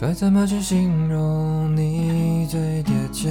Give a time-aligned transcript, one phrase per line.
[0.00, 3.28] 该怎么去形容你最贴切？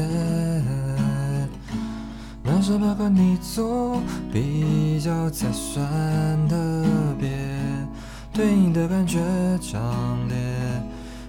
[2.44, 4.00] 拿什么跟你做
[4.32, 5.84] 比较才算
[6.48, 6.56] 特
[7.20, 7.28] 别？
[8.32, 9.18] 对你的感觉
[9.60, 9.82] 强
[10.28, 10.38] 烈，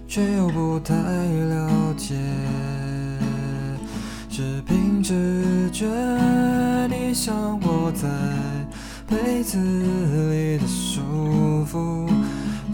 [0.06, 2.16] 却又不太了解。
[4.28, 5.86] 只凭直觉，
[6.86, 8.06] 你像窝在
[9.08, 12.06] 被子里的舒服，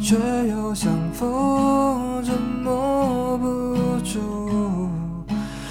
[0.06, 0.14] 却
[0.46, 2.30] 又像风筝
[2.62, 4.88] 摸不住。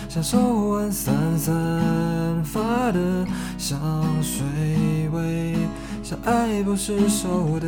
[0.09, 0.37] 像手
[0.71, 1.53] 腕散散
[2.43, 3.25] 发的
[3.57, 3.79] 香
[4.21, 4.43] 水
[5.13, 5.55] 味，
[6.03, 7.67] 像爱不释手的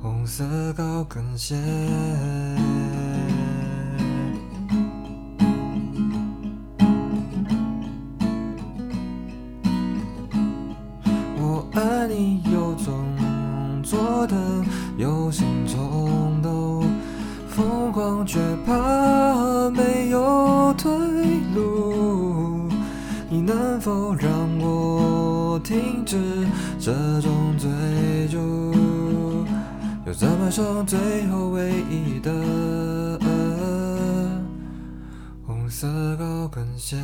[0.00, 0.44] 红色
[0.76, 1.56] 高跟鞋。
[12.16, 12.94] 你有种
[13.82, 14.36] 做的
[14.96, 16.86] 有心冲动，
[17.48, 20.92] 疯狂却怕没有退
[21.56, 22.68] 路。
[23.28, 26.16] 你能否让我停止
[26.78, 27.68] 这种追
[28.28, 28.72] 逐？
[30.06, 32.30] 又怎么送最后唯一的
[35.44, 36.96] 红色高跟鞋？